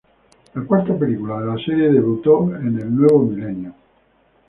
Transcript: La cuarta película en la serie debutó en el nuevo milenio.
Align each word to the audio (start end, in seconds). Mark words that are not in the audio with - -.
La 0.55 0.63
cuarta 0.63 0.97
película 0.97 1.35
en 1.35 1.47
la 1.49 1.63
serie 1.63 1.91
debutó 1.91 2.55
en 2.55 2.75
el 2.75 2.95
nuevo 2.95 3.19
milenio. 3.19 3.75